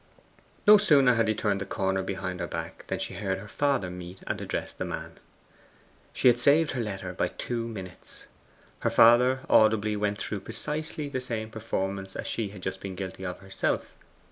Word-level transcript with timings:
No 0.65 0.79
sooner 0.79 1.13
had 1.13 1.27
he 1.27 1.35
turned 1.35 1.61
the 1.61 1.65
corner 1.67 2.01
behind 2.01 2.39
her 2.39 2.47
back 2.47 2.87
than 2.87 2.97
she 2.97 3.13
heard 3.13 3.37
her 3.37 3.47
father 3.47 3.91
meet 3.91 4.17
and 4.25 4.41
address 4.41 4.73
the 4.73 4.83
man. 4.83 5.19
She 6.11 6.27
had 6.27 6.39
saved 6.39 6.71
her 6.71 6.81
letter 6.81 7.13
by 7.13 7.27
two 7.27 7.67
minutes. 7.67 8.25
Her 8.79 8.89
father 8.89 9.41
audibly 9.47 9.95
went 9.95 10.17
through 10.17 10.39
precisely 10.39 11.07
the 11.07 11.21
same 11.21 11.51
performance 11.51 12.15
as 12.15 12.25
she 12.25 12.49
had 12.49 12.63
just 12.63 12.81
been 12.81 12.95
guilty 12.95 13.23
of 13.23 13.41
herself. 13.41 13.95